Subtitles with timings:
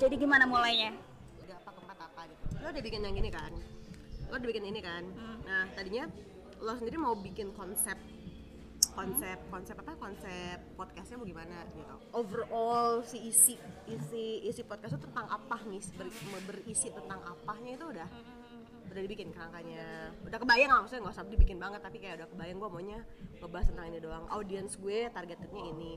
[0.00, 0.96] jadi gimana mulainya?
[1.44, 2.42] Udah apa keempat apa gitu.
[2.64, 3.52] Lo udah bikin yang gini kan?
[4.32, 5.04] Lo udah bikin ini kan?
[5.44, 6.08] Nah tadinya
[6.64, 8.00] lo sendiri mau bikin konsep
[8.96, 9.92] konsep konsep apa?
[10.00, 11.94] Konsep podcastnya mau gimana gitu?
[12.16, 16.08] Overall si isi isi isi podcast itu tentang apa nih ber,
[16.48, 18.08] berisi tentang apanya itu udah
[18.90, 22.58] udah dibikin kerangkanya udah kebayang lah maksudnya nggak usah dibikin banget tapi kayak udah kebayang
[22.58, 22.98] gue maunya
[23.38, 24.24] ngebahas tentang ini doang.
[24.32, 25.94] Audience gue targetnya ini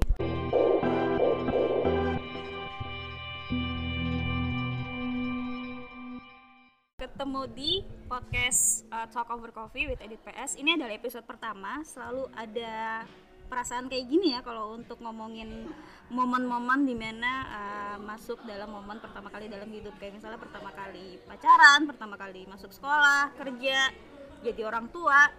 [7.23, 7.79] ketemu di
[8.11, 10.59] podcast uh, Talk Over Coffee with Edit PS.
[10.59, 11.79] Ini adalah episode pertama.
[11.87, 13.07] Selalu ada
[13.47, 15.71] perasaan kayak gini ya kalau untuk ngomongin
[16.11, 21.15] momen-momen di mana uh, masuk dalam momen pertama kali dalam hidup kayak misalnya pertama kali
[21.23, 23.95] pacaran, pertama kali masuk sekolah, kerja,
[24.43, 25.31] jadi orang tua.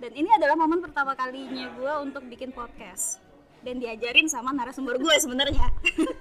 [0.00, 3.20] Dan ini adalah momen pertama kalinya gue untuk bikin podcast
[3.60, 5.68] dan diajarin sama narasumber gue sebenarnya.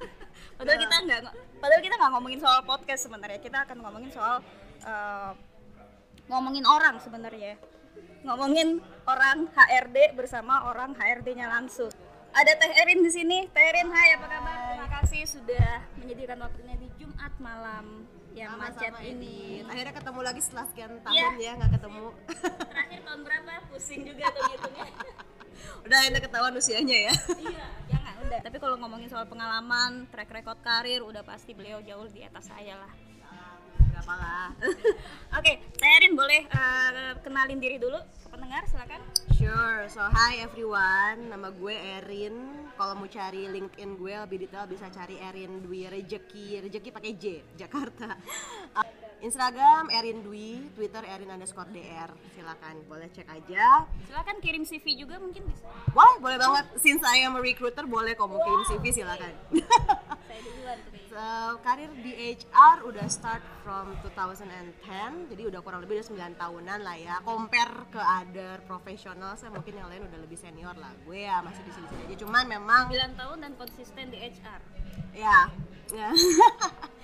[0.60, 1.20] padahal kita nggak
[1.64, 4.44] padahal kita nggak ngomongin soal podcast sebenarnya kita akan ngomongin soal
[4.86, 5.32] uh,
[6.30, 7.58] ngomongin orang sebenarnya.
[8.26, 11.90] Ngomongin orang HRD bersama orang HRD-nya langsung.
[12.36, 13.38] Ada Teh Erin di sini.
[13.48, 14.58] Teh Erin Hai apa kabar?
[14.68, 18.04] Terima kasih sudah menyediakan waktunya di Jumat malam
[18.36, 19.64] yang macet ini.
[19.64, 21.04] akhirnya ketemu lagi setelah sekian Iya.
[21.08, 22.06] tahun ya nggak ketemu.
[22.68, 23.52] Terakhir tahun berapa?
[23.72, 24.86] Pusing juga tuh ngitungnya.
[25.88, 27.14] Udah enak ketahuan usianya ya.
[27.48, 28.40] Iya jangan udah.
[28.44, 32.76] Tapi kalau ngomongin soal pengalaman track record karir udah pasti beliau jauh di atas saya
[32.76, 32.92] lah
[33.96, 34.48] berapa lah
[35.40, 39.00] oke Terin boleh eh, kenalin diri dulu ke pendengar silakan.
[39.38, 42.66] Sure, so hi everyone, nama gue Erin.
[42.74, 47.46] Kalau mau cari LinkedIn gue lebih detail bisa cari Erin Dwi Rejeki, Rejeki pakai J,
[47.54, 48.18] Jakarta.
[48.74, 52.14] Uh, Instagram Erin Dwi, Twitter Erin underscore DR.
[52.32, 53.90] Silakan, boleh cek aja.
[54.06, 55.66] silakan kirim CV juga mungkin bisa
[55.98, 56.66] Wah, boleh banget.
[56.78, 59.34] Since I am a recruiter, boleh kok mau kirim CV silakan.
[60.30, 60.94] saya duluan tuh.
[61.10, 61.24] So,
[61.64, 66.96] karir di HR udah start from 2010, jadi udah kurang lebih udah 9 tahunan lah
[67.00, 67.16] ya.
[67.24, 70.92] Compare ke other professional, saya mungkin yang lain udah lebih senior lah.
[71.08, 72.16] Gue ya masih di sini aja.
[72.20, 74.60] Cuman memang 9 tahun dan konsisten di HR
[75.16, 75.48] ya.
[75.96, 76.14] A-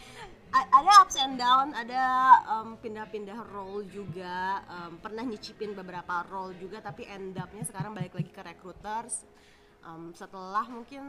[0.51, 2.03] ada ups and down, ada
[2.51, 4.59] um, pindah-pindah role juga.
[4.67, 9.23] Um, pernah nyicipin beberapa role juga, tapi end up-nya sekarang balik lagi ke recruiters.
[9.81, 11.01] Um, setelah mungkin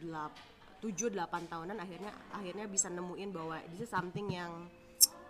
[0.00, 0.82] 7-8
[1.46, 4.66] tahunan akhirnya akhirnya bisa nemuin bahwa this is something yang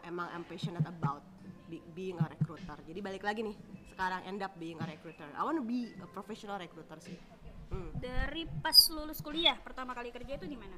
[0.06, 1.20] emang I'm passionate about
[1.66, 2.78] be- being a recruiter.
[2.86, 3.56] Jadi balik lagi nih,
[3.92, 5.26] sekarang end up being a recruiter.
[5.34, 7.18] I wanna be a professional recruiter sih.
[7.70, 7.94] Hmm.
[8.02, 10.74] dari pas lulus kuliah pertama kali kerja itu di mana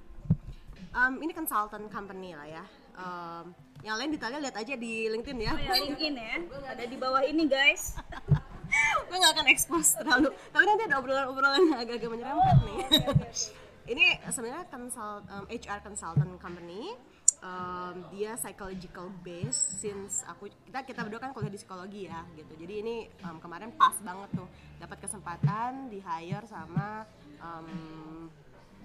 [0.91, 2.65] Um, ini consultant company lah ya.
[2.99, 5.53] Um, yang lain detailnya lihat aja di LinkedIn ya.
[5.55, 6.35] oh ya LinkedIn ya
[6.71, 7.99] ada di bawah ini guys
[9.09, 10.33] Gue gak akan expose terlalu.
[10.49, 12.79] Tapi nanti ada obrolan-obrolan yang agak-agak menyerempet nih.
[13.93, 16.97] ini sebenarnya consult, um, HR consultant company.
[17.43, 22.55] Um, dia psychological base since aku kita kita berdua kan kuliah di psikologi ya gitu
[22.55, 24.47] jadi ini um, kemarin pas banget tuh
[24.79, 27.03] dapat kesempatan di hire sama
[27.43, 28.31] um,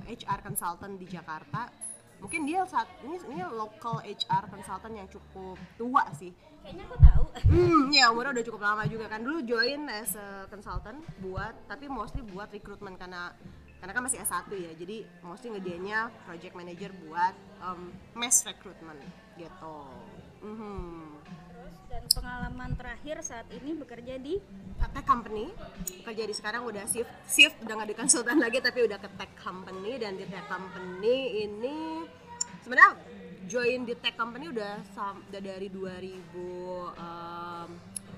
[0.05, 1.71] HR consultant di Jakarta
[2.17, 6.33] mungkin dia saat ini ini local HR consultant yang cukup tua sih
[6.65, 9.23] kayaknya aku tahu Hmm, ya umurnya udah cukup lama juga kan.
[9.23, 13.31] Dulu join as a consultant buat tapi mostly buat recruitment karena
[13.77, 14.71] karena kan masih S1 ya.
[14.73, 18.99] Jadi mostly ngedianya project manager buat um, mass recruitment
[19.37, 19.77] gitu.
[20.43, 21.23] Mhm.
[21.23, 22.71] terus dan pengalaman
[23.07, 24.35] terakhir saat ini bekerja di
[24.91, 25.47] Tech company.
[26.03, 29.31] Kerja di sekarang udah shift shift udah nggak di konsultan lagi tapi udah ke tech
[29.39, 29.95] company.
[29.95, 32.03] Dan di tech company ini
[32.67, 32.99] sebenarnya
[33.47, 34.83] join di tech company udah
[35.31, 36.19] udah dari 2000
[36.99, 37.69] um,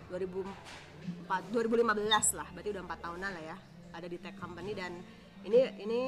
[0.09, 2.47] 2004 2015 lah.
[2.49, 3.57] Berarti udah empat tahunan lah ya
[3.93, 4.73] ada di tech company.
[4.73, 4.97] Dan
[5.45, 6.01] ini ini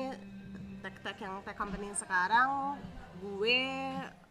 [0.81, 2.81] tech tech yang tech company sekarang
[3.22, 3.62] gue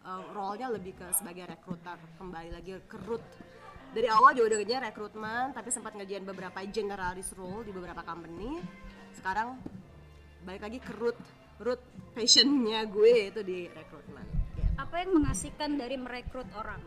[0.03, 2.03] um, role-nya lebih ke sebagai recruiter.
[2.19, 3.23] Kembali lagi ke root
[3.91, 8.63] dari awal juga udah ngerjain rekrutmen tapi sempat ngerjain beberapa generalist role di beberapa company.
[9.15, 9.59] Sekarang
[10.47, 11.19] balik lagi ke root
[11.61, 11.81] root
[12.17, 14.77] passionnya gue itu di rekrutmen Gitu.
[14.77, 16.83] apa yang mengasihkan dari merekrut orang?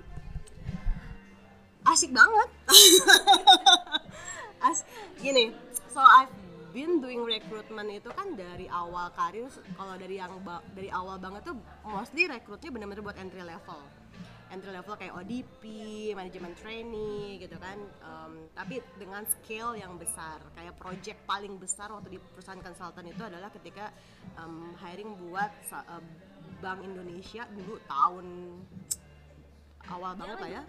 [1.84, 2.50] Asik banget.
[4.64, 4.88] As
[5.20, 5.52] gini
[5.92, 6.32] so I've
[6.72, 10.40] been doing recruitment itu kan dari awal karir kalau dari yang
[10.72, 13.84] dari awal banget tuh mostly rekrutnya bener-bener buat entry level
[14.54, 15.64] entry level kayak ODP,
[16.14, 17.82] manajemen trainee gitu kan.
[18.06, 23.24] Um, tapi dengan scale yang besar kayak project paling besar waktu di perusahaan konsultan itu
[23.26, 23.90] adalah ketika
[24.38, 26.02] um, hiring buat uh,
[26.62, 28.26] Bank Indonesia dulu tahun
[29.92, 30.64] awal banget lah ya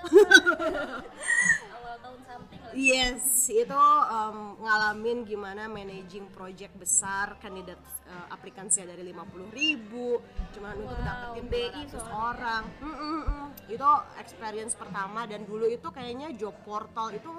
[2.00, 7.79] tahun something lah Yes, itu um, ngalamin gimana managing project besar kandidat
[8.11, 10.19] uh, applicants-nya dari 50 ribu
[10.55, 12.14] cuman untuk dapetin BI 200 soalnya.
[12.14, 13.49] orang Mm, mm, mm.
[13.70, 17.31] itu experience pertama dan dulu itu kayaknya job portal itu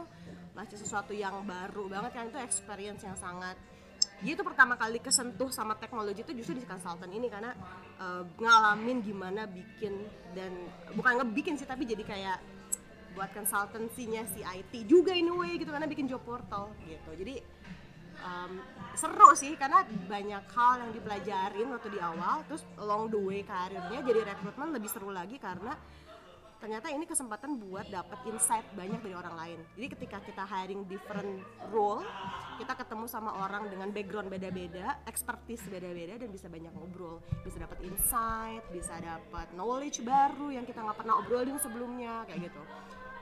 [0.55, 3.59] masih sesuatu yang baru banget kan itu experience yang sangat
[4.23, 7.51] dia itu pertama kali kesentuh sama teknologi itu justru di konsultan ini karena
[7.99, 9.91] eh, ngalamin gimana bikin
[10.31, 10.55] dan
[10.95, 12.39] bukan ngebikin sih tapi jadi kayak
[13.15, 17.11] buat konsultansinya si IT juga in a way gitu karena bikin job portal gitu.
[17.15, 17.39] Jadi
[18.21, 18.61] um,
[18.95, 23.99] seru sih karena banyak hal yang dipelajarin waktu di awal terus along the way karirnya
[23.99, 25.75] jadi rekrutmen lebih seru lagi karena
[26.55, 29.59] ternyata ini kesempatan buat dapat insight banyak dari orang lain.
[29.75, 32.01] Jadi ketika kita hiring different role
[32.55, 37.19] kita ketemu sama orang dengan background beda-beda expertise beda-beda dan bisa banyak ngobrol.
[37.43, 42.63] Bisa dapat insight bisa dapat knowledge baru yang kita nggak pernah obrolin sebelumnya kayak gitu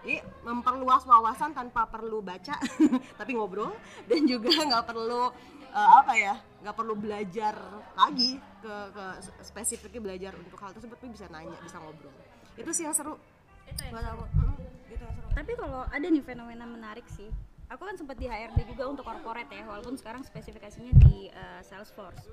[0.04, 2.60] jadi memperluas wawasan tanpa perlu baca
[3.20, 3.72] tapi ngobrol
[4.06, 5.32] dan juga nggak perlu
[5.72, 7.56] eh, apa ya nggak perlu belajar
[7.96, 9.06] lagi ke, ke
[9.44, 12.12] spesifiknya belajar untuk hal tersebut tapi bisa nanya bisa ngobrol
[12.54, 13.18] itu sih yang seru
[13.66, 14.14] Itu yang buat seru.
[14.14, 14.56] aku Mm,
[14.92, 17.32] gitu yang seru Tapi kalau ada nih fenomena menarik sih.
[17.72, 22.30] Aku kan sempat di HRD juga untuk corporate ya, walaupun sekarang spesifikasinya di eh, Salesforce.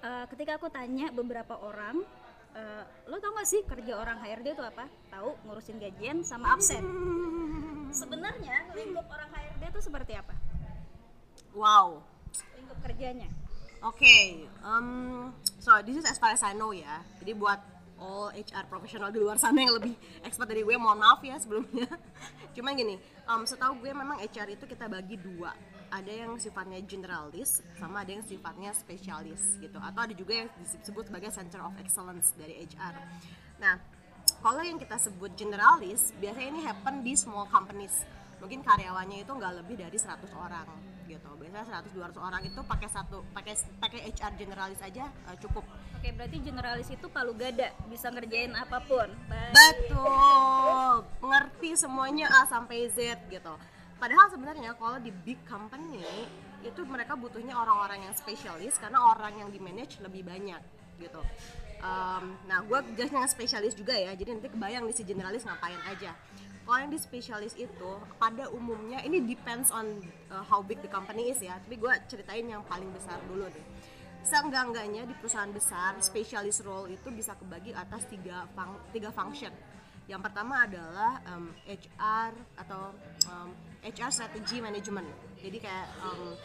[0.00, 2.00] Eh, ketika aku tanya beberapa orang,
[2.56, 4.86] eh, lo tau gak sih kerja orang HRD itu apa?
[5.10, 6.82] Tahu ngurusin gajian sama absen.
[7.90, 10.34] Sebenarnya lingkup orang HRD itu seperti apa?
[11.50, 11.98] wow
[12.54, 13.26] Lingkup kerjanya.
[13.80, 17.00] Oke, um, so this is as far as I know ya.
[17.16, 17.56] Jadi buat
[17.96, 21.88] all HR profesional di luar sana yang lebih expert dari gue, mohon maaf ya sebelumnya.
[22.56, 25.56] Cuman gini, um, setahu gue memang HR itu kita bagi dua.
[25.90, 29.78] Ada yang sifatnya generalis, sama ada yang sifatnya spesialis gitu.
[29.82, 32.94] Atau ada juga yang disebut sebagai center of excellence dari HR.
[33.58, 33.74] Nah,
[34.40, 38.06] kalau yang kita sebut generalis, biasanya ini happen di small companies.
[38.40, 40.64] Mungkin karyawannya itu nggak lebih dari 100 orang
[41.04, 41.30] gitu.
[41.36, 45.66] Biasanya 100 200 orang itu pakai satu pakai pakai HR generalis aja eh, cukup.
[46.00, 49.10] Oke, berarti generalis itu palu gada, bisa ngerjain apa pun.
[49.28, 49.52] Baik.
[49.92, 51.04] Betul.
[51.20, 53.52] Mengerti semuanya A sampai Z gitu.
[54.00, 56.00] Padahal sebenarnya kalau di big company
[56.64, 60.60] itu mereka butuhnya orang-orang yang spesialis karena orang yang di manage lebih banyak
[60.96, 61.20] gitu.
[61.80, 66.12] Um, nah, gue jelasnya spesialis juga ya, jadi nanti kebayang nih si generalis ngapain aja.
[66.64, 71.32] Kalau yang di spesialis itu pada umumnya ini depends on uh, how big the company
[71.32, 73.66] is ya, tapi gue ceritain yang paling besar dulu deh
[74.20, 79.48] seenggak-enggaknya di perusahaan besar specialist role itu bisa kebagi atas tiga fung- tiga function
[80.10, 82.90] yang pertama adalah um, HR atau
[83.30, 83.48] um,
[83.84, 85.08] HR strategy management
[85.40, 86.36] jadi kayak um,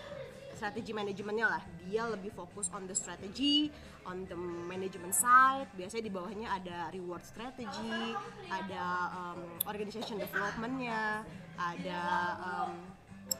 [0.56, 3.68] strategi manajemennya lah dia lebih fokus on the strategy
[4.08, 8.16] on the management side biasanya di bawahnya ada reward strategy
[8.48, 11.28] ada um, organization developmentnya
[11.60, 12.00] ada
[12.40, 12.72] um,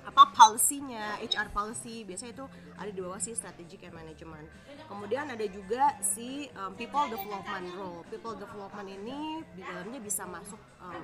[0.06, 2.46] apa policy-nya, HR policy biasanya itu
[2.78, 4.50] ada di bawah si strategic and management.
[4.90, 8.02] Kemudian ada juga si um, people development role.
[8.10, 11.02] People development ini di dalamnya bisa masuk um,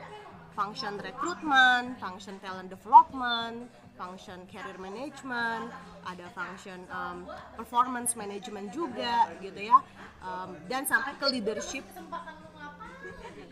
[0.56, 5.72] function recruitment, function talent development, function career management,
[6.08, 9.78] ada function um, performance management juga gitu ya.
[10.22, 11.86] Um, dan sampai ke leadership.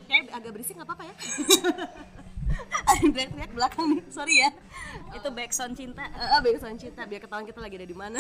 [0.09, 1.15] Kayak agak berisik nggak apa-apa ya?
[2.99, 4.49] yang teriak-teriak belakang nih, sorry ya.
[5.13, 6.01] Itu backsound cinta.
[6.09, 8.19] uh, backsound cinta biar ketahuan kita lagi ada di mana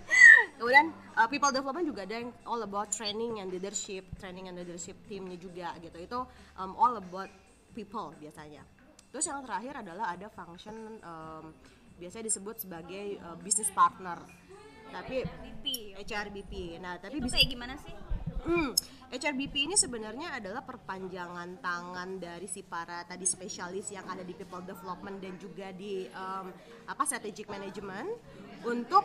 [0.58, 4.96] kemudian uh, people development juga ada yang all about training and leadership training and leadership
[5.06, 6.18] teamnya juga gitu itu
[6.58, 7.30] um, all about
[7.78, 8.66] people biasanya
[9.14, 11.54] terus yang terakhir adalah ada function um,
[12.02, 14.18] biasanya disebut sebagai uh, business partner
[14.88, 15.94] tapi BP.
[16.02, 17.94] HRBP nah tapi Itu kayak gimana sih?
[18.48, 18.70] Hmm,
[19.10, 24.62] HRBP ini sebenarnya adalah perpanjangan tangan dari si para tadi spesialis yang ada di people
[24.62, 26.46] development dan juga di um,
[26.86, 28.08] apa strategic management
[28.62, 29.04] untuk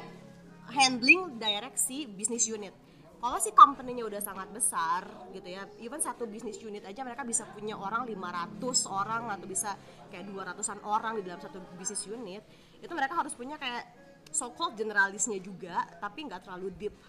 [0.69, 2.82] handling direksi bisnis unit.
[3.23, 7.47] Kalau si company-nya udah sangat besar gitu ya, even satu bisnis unit aja mereka bisa
[7.55, 8.59] punya orang 500
[8.91, 9.79] orang atau bisa
[10.11, 12.43] kayak 200-an orang di dalam satu bisnis unit,
[12.83, 13.87] itu mereka harus punya kayak
[14.27, 16.99] so called generalisnya juga, tapi nggak terlalu deep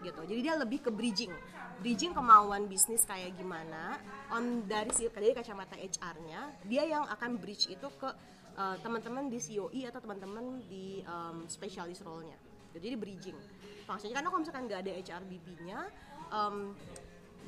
[0.00, 0.24] gitu.
[0.24, 1.36] Jadi dia lebih ke bridging,
[1.84, 4.00] bridging kemauan bisnis kayak gimana
[4.32, 8.08] on dari si dari kacamata HR-nya, dia yang akan bridge itu ke
[8.56, 12.40] uh, teman-teman di COE atau teman-teman di um, specialist role-nya.
[12.72, 13.36] Jadi bridging.
[13.88, 15.80] Maksudnya karena kalau misalkan nggak ada HRBP-nya,
[16.28, 16.76] um,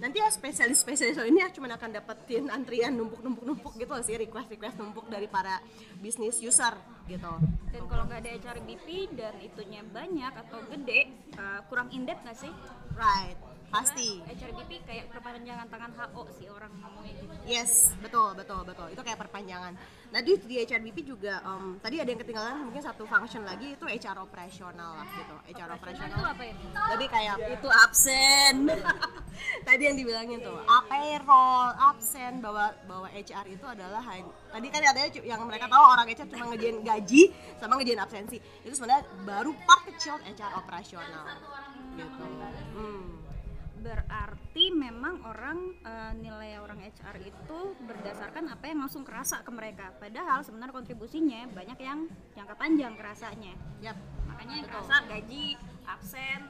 [0.00, 5.04] nanti ya spesialis-spesialis ini ya cuma akan dapetin antrian numpuk-numpuk-numpuk gitu loh sih request-request numpuk
[5.12, 5.60] dari para
[6.00, 6.72] bisnis user
[7.04, 7.28] gitu.
[7.68, 12.52] Dan kalau nggak ada HRBP dan itunya banyak atau gede, uh, kurang in-depth nggak sih?
[12.96, 13.36] Right,
[13.70, 14.20] pasti.
[14.20, 17.34] Karena HRBP kayak perpanjangan tangan HO sih orang ngomongnya gitu.
[17.46, 18.86] Yes, betul, betul, betul.
[18.90, 19.72] Itu kayak perpanjangan.
[20.10, 23.84] Nah di, di HRBP juga, um, tadi ada yang ketinggalan mungkin satu function lagi itu
[23.86, 25.34] HR operasional lah gitu.
[25.54, 26.54] HR operasional Itu apa ya?
[26.94, 28.54] lebih kayak Itu absen.
[29.66, 34.02] tadi yang dibilangin tuh ah, payroll absen bahwa bahwa HR itu adalah
[34.52, 37.22] tadi kan cu- yang mereka tahu orang HR cuma ngejain gaji
[37.56, 41.24] sama ngejain absensi itu sebenarnya baru part kecil HR operasional
[41.96, 42.24] gitu
[42.76, 43.19] hmm.
[43.80, 47.58] Berarti memang orang eh, nilai orang HR itu
[47.88, 49.90] berdasarkan apa yang langsung kerasa ke mereka.
[49.96, 52.06] Padahal sebenarnya kontribusinya banyak yang
[52.36, 53.56] jangka panjang kerasanya.
[53.80, 53.96] Yap.
[54.28, 55.44] makanya yang kerasa gaji
[55.84, 56.40] absen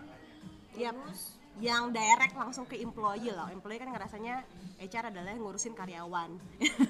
[0.77, 0.95] Yap.
[0.95, 1.39] bonus.
[1.59, 3.51] Yang direct langsung ke employee loh.
[3.51, 4.47] Employee kan ngerasanya
[4.79, 6.31] HR adalah yang ngurusin karyawan.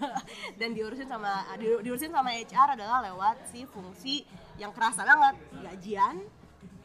[0.60, 4.22] Dan diurusin sama di- diurusin sama HR adalah lewat si fungsi
[4.60, 5.36] yang kerasa banget.
[5.64, 6.20] Gajian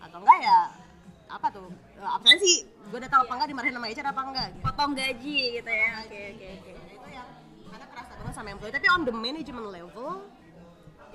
[0.01, 0.84] atau enggak ya
[1.35, 1.67] apa tuh?
[1.99, 4.63] Eh, absensi gue datang apa enggak dimarahin sama HR apa enggak gitu.
[4.63, 5.89] potong gaji gitu ya.
[6.07, 6.71] Oke oke oke.
[6.95, 7.27] Itu yang
[7.67, 8.73] karena kerasa banget sama employee.
[8.73, 10.09] Tapi on the management level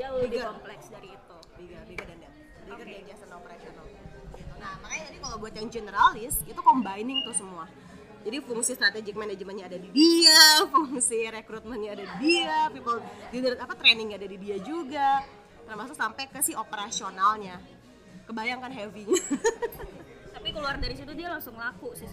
[0.00, 1.36] jauh lebih kompleks dari itu.
[1.60, 2.32] Bigger bigger that
[2.64, 2.92] bigger Oke.
[2.92, 4.18] than just an operational gitu.
[4.60, 7.64] nah makanya tadi kalau buat yang generalis itu combining tuh semua.
[8.20, 13.00] Jadi fungsi strategic manajemennya ada di dia fungsi rekrutmennya ada di dia people
[13.32, 15.24] leader apa trainingnya ada di dia juga.
[15.64, 17.56] Termasuk sampai ke si operasionalnya.
[18.28, 19.18] Kebayangkan heavy-nya
[20.50, 22.10] tapi keluar dari situ dia langsung laku sih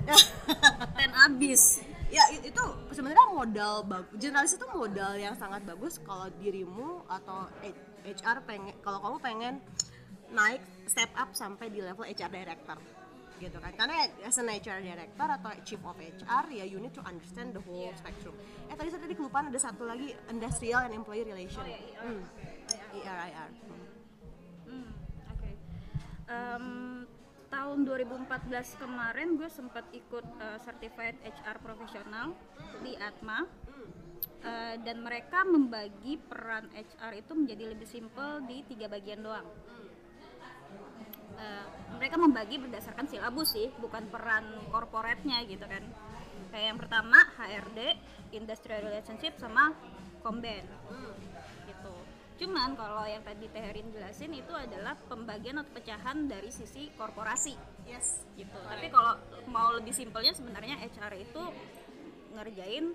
[1.02, 1.82] dan abis
[2.14, 2.62] ya itu
[2.94, 7.50] sebenarnya modal bagus generalis itu modal yang sangat bagus kalau dirimu atau
[8.06, 9.54] HR pengen kalau kamu pengen
[10.30, 12.78] naik step up sampai di level HR director
[13.42, 17.02] gitu kan karena as an HR director atau chief of HR ya you need to
[17.10, 18.38] understand the whole spectrum
[18.70, 22.02] eh tadi saya tadi kelupaan ada satu lagi industrial and employee relation Oh, ya, IR.
[22.06, 22.22] hmm.
[23.02, 23.82] IR IR Hmm.
[24.70, 24.90] Hmm.
[26.28, 27.07] Em,
[27.48, 28.28] tahun 2014
[28.82, 32.36] kemarin gue sempat ikut eh, certified HR profesional
[32.84, 33.48] di Atma
[34.48, 39.48] Eh, dan mereka membagi peran HR itu menjadi lebih simpel di tiga bagian doang.
[41.38, 41.66] Eh,
[41.98, 45.84] mereka membagi berdasarkan silabus sih, bukan peran korporatnya gitu kan.
[46.54, 47.80] Kayak yang pertama HRD,
[48.38, 49.74] Industrial Relationship sama
[50.24, 50.64] Komben.
[52.38, 57.58] Cuman kalau yang tadi Teherin jelasin itu adalah pembagian atau pecahan dari sisi korporasi.
[57.90, 58.22] Yes.
[58.38, 58.54] Gitu.
[58.54, 59.18] Tapi kalau
[59.50, 61.44] mau lebih simpelnya sebenarnya HR itu
[62.38, 62.94] ngerjain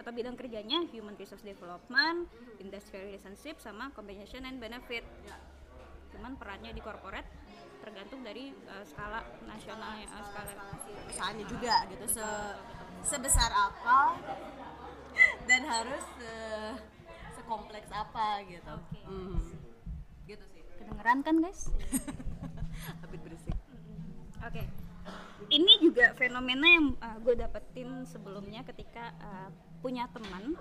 [0.00, 2.24] atau bidang kerjanya human resource development,
[2.56, 5.04] industrial relationship sama compensation and benefit.
[6.16, 7.28] Cuman perannya di corporate
[7.84, 10.52] tergantung dari eh, skala nasionalnya, eh, skala
[11.04, 12.16] perusahaannya juga gitu.
[12.16, 12.26] Se
[13.00, 14.16] sebesar apa
[15.48, 16.32] dan harus se
[17.50, 19.00] sekompleks apa gitu Oke.
[19.10, 19.42] Hmm.
[20.22, 21.66] gitu sih kedengeran kan guys?
[23.02, 23.58] habis berisik
[24.46, 24.62] Oke.
[25.50, 26.94] Ini juga fenomena yang
[27.26, 29.50] gue dapetin sebelumnya ketika uh,
[29.82, 30.54] punya teman.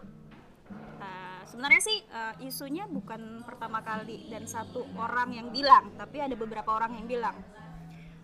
[0.97, 6.33] Uh, sebenarnya sih uh, isunya bukan pertama kali dan satu orang yang bilang, tapi ada
[6.33, 7.37] beberapa orang yang bilang.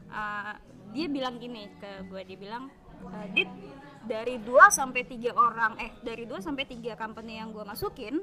[0.09, 0.57] Uh,
[0.89, 2.73] dia bilang gini ke gue, dia bilang,
[3.05, 3.47] uh, "Dit,
[4.05, 8.21] dari 2 sampai tiga orang, eh dari 2 sampai tiga company yang gue masukin,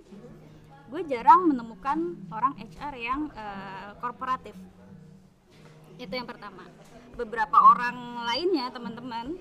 [0.93, 4.53] gue jarang menemukan orang HR yang uh, korporatif.
[5.97, 6.69] Itu yang pertama.
[7.17, 9.37] Beberapa orang lainnya teman-teman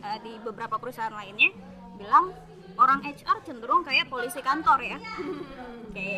[0.00, 1.52] eh, di beberapa perusahaan lainnya
[2.00, 2.32] bilang
[2.80, 4.98] orang HR cenderung kayak polisi kantor ya.
[5.88, 6.12] Oke.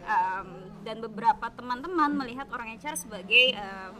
[0.00, 0.48] Em,
[0.84, 3.94] dan beberapa teman-teman melihat orang HR sebagai em,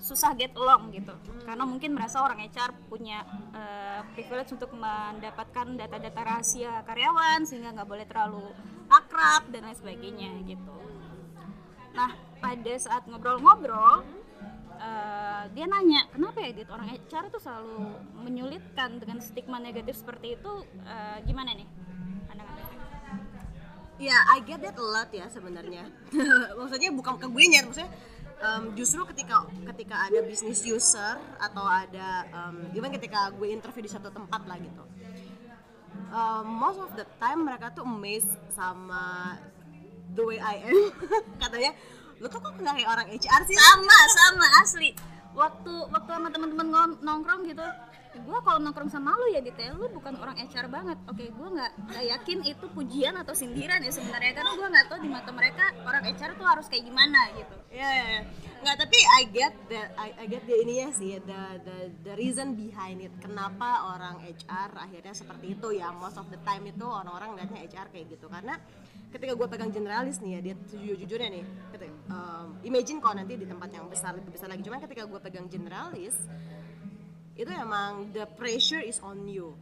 [0.00, 1.12] susah get along gitu.
[1.44, 7.88] Karena mungkin merasa orang HR punya eh, privilege untuk mendapatkan data-data rahasia karyawan sehingga nggak
[7.88, 8.48] boleh terlalu
[8.90, 10.76] akrab dan lain sebagainya gitu.
[11.94, 14.02] Nah, pada saat ngobrol-ngobrol,
[14.80, 17.78] eh, dia nanya, kenapa ya orang HR itu selalu
[18.24, 20.52] menyulitkan dengan stigma negatif seperti itu?
[20.88, 21.68] eh, gimana nih
[24.00, 25.84] ya I get that a lot ya sebenarnya.
[26.58, 27.92] Maksudnya bukan ke gue nya maksudnya
[28.40, 33.92] em, justru ketika ketika ada business user atau ada em, even ketika gue interview di
[33.92, 34.84] satu tempat lah gitu.
[36.10, 39.36] Um, most of the time mereka tuh amazed sama
[40.10, 40.78] the way I am.
[41.42, 41.70] Katanya
[42.18, 43.56] lu tuh kok nggak kayak orang HR sih?
[43.56, 44.90] Sama, sama asli.
[45.30, 47.62] Waktu waktu sama teman-teman nongkrong gitu,
[48.10, 50.98] gue kalau nongkrong sama lu ya detail lu bukan orang HR banget.
[51.06, 54.98] Oke, gue nggak nggak yakin itu pujian atau sindiran ya sebenarnya karena gue nggak tahu
[54.98, 57.54] di mata mereka orang HR tuh harus kayak gimana gitu.
[57.70, 58.22] Ya, ya, ya.
[58.66, 62.58] nggak tapi I get the I, I get the ininya sih the, the the reason
[62.58, 67.38] behind it kenapa orang HR akhirnya seperti itu ya most of the time itu orang-orang
[67.38, 68.58] lihatnya HR kayak gitu karena
[69.14, 73.34] ketika gue pegang generalis nih ya dia jujur jujurnya nih ketika, um, imagine kalau nanti
[73.38, 76.14] di tempat yang besar lebih besar lagi cuman ketika gue pegang generalis
[77.38, 79.54] itu emang the pressure is on you.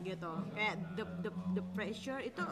[0.00, 0.32] Gitu.
[0.56, 2.44] Kayak the the the pressure itu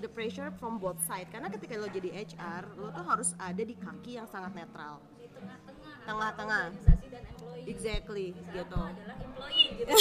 [0.00, 1.28] the pressure from both side.
[1.30, 4.98] Karena ketika lo jadi HR lo tuh harus ada di kaki yang sangat netral.
[6.02, 6.74] Tengah-tengah.
[6.74, 7.70] Employee.
[7.70, 8.26] Exactly.
[8.34, 8.74] Gitu.
[8.74, 9.94] Aku adalah employee gitu.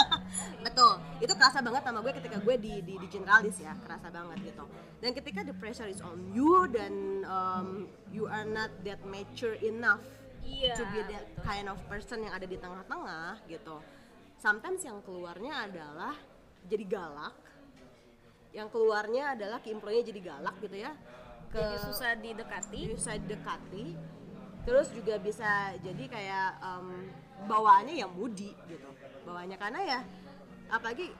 [0.66, 0.94] Betul.
[1.20, 3.76] Itu kerasa banget sama gue ketika gue di di, di generalis ya.
[3.84, 4.64] Kerasa banget gitu.
[5.04, 10.00] Dan ketika the pressure is on you dan um, you are not that mature enough
[10.44, 13.80] iya to be that kind of person yang ada di tengah-tengah gitu.
[14.38, 16.14] Sometimes yang keluarnya adalah
[16.68, 17.34] jadi galak
[18.54, 20.94] yang keluarnya adalah ke employee jadi galak gitu ya.
[21.50, 22.80] Ke jadi susah didekati.
[22.94, 23.86] Bisa dekati
[24.64, 27.12] terus juga bisa jadi kayak um,
[27.44, 28.88] bawaannya yang moody gitu.
[29.28, 30.00] Bawaannya karena ya
[30.72, 31.12] apalagi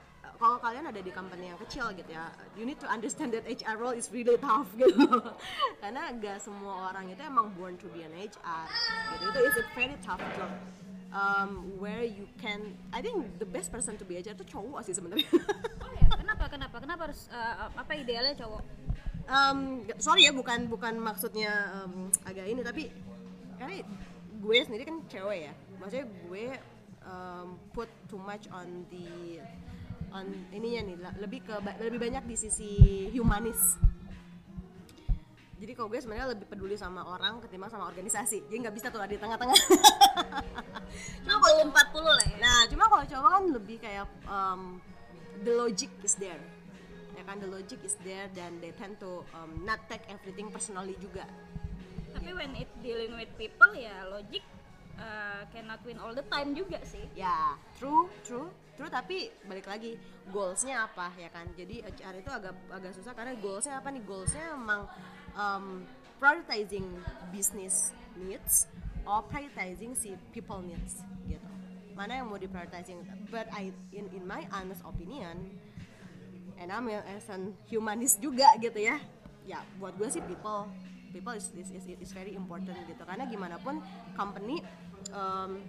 [0.44, 3.80] kalau kalian ada di company yang kecil gitu ya you need to understand that HR
[3.80, 5.08] role is really tough gitu.
[5.80, 8.64] Karena gak semua orang itu emang born to be an HR
[9.16, 9.24] gitu.
[9.32, 10.52] Itu is a very tough job.
[11.14, 14.92] Um, where you can I think the best person to be HR itu cowok sih
[14.92, 15.24] sebenarnya.
[15.84, 16.76] Oh ya kenapa kenapa?
[16.76, 18.62] Kenapa harus uh, apa idealnya cowok?
[19.24, 22.92] Um, sorry ya bukan bukan maksudnya um, agak ini tapi
[23.56, 23.80] karena
[24.44, 25.52] gue sendiri kan cewek ya.
[25.80, 26.44] Maksudnya gue
[27.08, 29.40] um, put too much on the
[30.14, 32.70] on ininya nih lebih ke lebih banyak di sisi
[33.10, 33.58] humanis.
[35.54, 38.46] Jadi kalau gue sebenarnya lebih peduli sama orang ketimbang sama organisasi.
[38.46, 39.54] Jadi nggak bisa tuh ada di tengah-tengah.
[41.24, 42.36] Cuma kalau 40 lah ya.
[42.36, 44.78] Nah, cuma kalau cowok kan lebih kayak um,
[45.40, 46.42] the logic is there.
[47.16, 50.94] Ya kan the logic is there dan they tend to um, not take everything personally
[51.00, 51.24] juga.
[52.14, 54.40] tapi when it dealing with people ya logic
[54.96, 57.02] uh, cannot win all the time juga sih.
[57.18, 59.96] Ya, true, true, true tapi balik lagi
[60.28, 61.46] goalsnya apa ya kan.
[61.54, 64.02] Jadi HR itu agak agak susah karena goalsnya apa nih?
[64.02, 64.86] Goalsnya emang
[65.34, 65.86] um,
[66.18, 66.86] prioritizing
[67.30, 68.70] business needs
[69.06, 71.48] or prioritizing si people needs gitu.
[71.94, 73.02] Mana yang mau di prioritizing?
[73.30, 75.54] But I in in my honest opinion
[76.58, 78.98] and I'm as an humanist juga gitu ya
[79.44, 80.70] ya buat gue sih people
[81.12, 83.78] people is, is, is, is very important gitu karena gimana pun
[84.16, 84.64] company
[85.12, 85.60] um,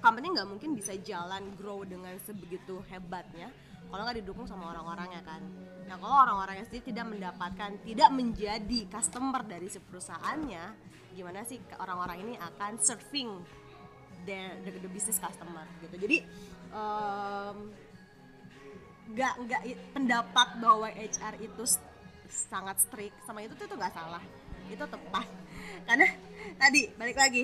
[0.00, 3.50] company nggak mungkin bisa jalan grow dengan sebegitu hebatnya
[3.90, 5.42] kalau nggak didukung sama orang-orangnya kan.
[5.90, 10.64] Nah kalau orang-orangnya sendiri tidak mendapatkan tidak menjadi customer dari si perusahaannya
[11.10, 13.28] gimana sih orang-orang ini akan serving
[14.22, 15.96] their the, the business customer gitu.
[16.06, 16.22] Jadi
[16.70, 17.74] um,
[19.10, 21.62] nggak nggak i- pendapat bahwa HR itu
[22.30, 24.22] sangat strict sama itu tuh nggak salah.
[24.70, 25.26] Itu tepat.
[25.82, 26.06] Karena
[26.62, 27.42] tadi balik lagi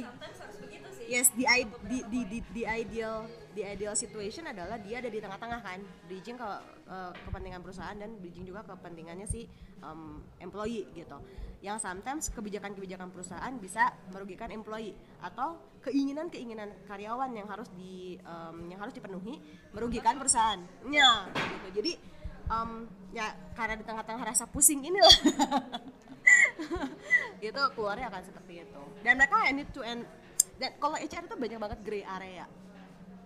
[1.06, 1.46] yes the,
[1.86, 3.24] di, di, di, di ideal
[3.56, 5.80] the ideal situation adalah dia ada di tengah-tengah kan.
[6.10, 6.48] Bridging ke
[6.90, 9.48] eh, kepentingan perusahaan dan bridging juga kepentingannya si
[9.80, 11.16] um, employee gitu.
[11.64, 14.92] Yang sometimes kebijakan-kebijakan perusahaan bisa merugikan employee
[15.24, 19.40] atau keinginan-keinginan karyawan yang harus di um, yang harus dipenuhi
[19.72, 21.68] merugikan perusahaannya gitu.
[21.80, 21.92] Jadi
[22.52, 22.84] um,
[23.16, 25.16] ya karena di tengah-tengah rasa pusing inilah
[27.48, 28.82] itu keluarnya akan seperti itu.
[29.00, 30.04] Dan mereka need to end
[30.56, 32.46] dan kalau HR itu banyak banget gray area.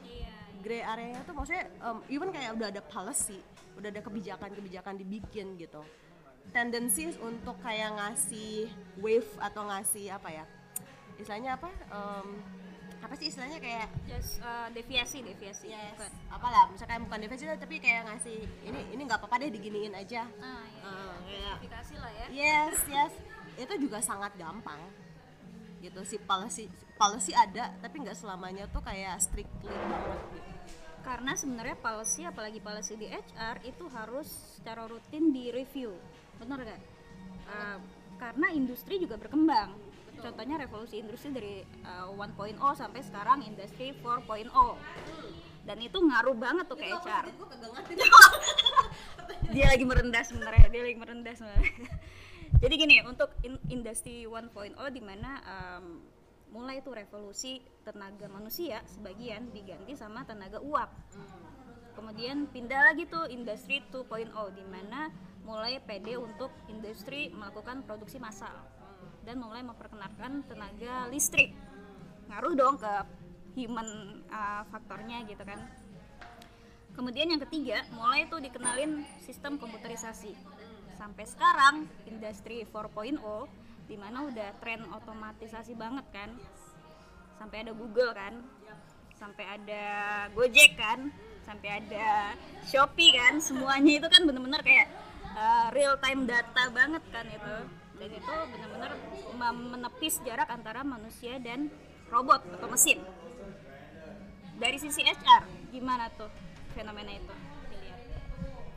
[0.02, 3.40] Iya gray area itu maksudnya um, even kayak udah ada policy
[3.80, 5.80] udah ada kebijakan-kebijakan dibikin gitu.
[6.52, 8.68] Tendensi untuk kayak ngasih
[9.00, 10.44] wave atau ngasih apa ya?
[11.16, 11.70] Istilahnya apa?
[11.88, 12.44] Um,
[13.00, 15.72] apa sih istilahnya kayak just uh, deviasi deviasi.
[15.72, 16.12] Yes bukan.
[16.28, 20.28] apalah misalkan bukan defensi tapi kayak ngasih ini ini nggak apa-apa deh diginiin aja.
[20.44, 20.92] Ah iya
[21.24, 22.26] kayak Verifikasi lah ya.
[22.28, 23.12] Yes yes.
[23.56, 24.80] Itu juga sangat gampang
[25.80, 26.00] gitu.
[26.04, 30.50] Si policy policy ada tapi nggak selamanya tuh kayak strictly banget gitu.
[31.00, 34.28] Karena sebenarnya policy apalagi policy di HR itu harus
[34.60, 35.96] secara rutin di review
[36.40, 36.80] benar gak?
[37.50, 37.78] Uh,
[38.16, 39.76] karena industri juga berkembang.
[40.20, 42.36] Contohnya revolusi industri dari uh, 1.0
[42.76, 44.52] sampai sekarang industri 4.0
[45.70, 47.24] dan itu ngaruh banget tuh ke HR
[49.54, 51.72] dia lagi merendah sebenarnya dia lagi merendah sebenarnya
[52.58, 54.50] jadi gini untuk in- industri 1.0
[54.90, 56.02] di mana um,
[56.50, 60.90] mulai tuh revolusi tenaga manusia sebagian diganti sama tenaga uap.
[61.94, 65.14] Kemudian pindah lagi tuh industri 2.0 di mana
[65.46, 68.54] mulai PD untuk industri melakukan produksi massal
[69.22, 71.54] dan mulai memperkenalkan tenaga listrik.
[72.26, 72.92] Ngaruh dong ke
[73.54, 75.58] human uh, faktornya gitu kan.
[76.94, 80.34] Kemudian yang ketiga, mulai tuh dikenalin sistem komputerisasi.
[81.00, 83.16] Sampai sekarang industri 4.0
[83.88, 86.36] di mana udah tren otomatisasi banget kan.
[87.40, 88.44] Sampai ada Google kan.
[89.16, 89.84] Sampai ada
[90.36, 91.08] Gojek kan.
[91.48, 92.36] Sampai ada
[92.68, 93.40] Shopee kan.
[93.40, 94.92] Semuanya itu kan bener-bener kayak
[95.32, 97.56] uh, real time data banget kan itu.
[97.96, 98.92] Dan itu bener-bener
[99.72, 101.72] menepis jarak antara manusia dan
[102.12, 103.00] robot atau mesin
[104.60, 106.28] dari sisi HR gimana tuh
[106.76, 107.34] fenomena itu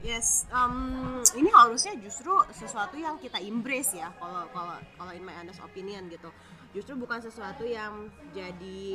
[0.04, 5.32] Yes, um, ini harusnya justru sesuatu yang kita embrace ya kalau kalau kalau in my
[5.40, 6.28] honest opinion gitu.
[6.76, 8.92] Justru bukan sesuatu yang jadi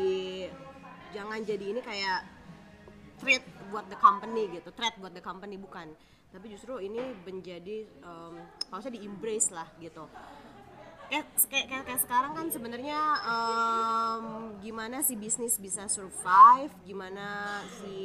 [1.16, 2.20] jangan jadi ini kayak
[3.18, 5.90] threat buat the company gitu threat buat the company bukan
[6.28, 8.36] tapi justru ini menjadi um,
[8.68, 10.04] harusnya di embrace lah gitu
[11.08, 14.24] kayak kayak, kayak, kayak sekarang kan sebenarnya um,
[14.60, 17.96] gimana si bisnis bisa survive gimana si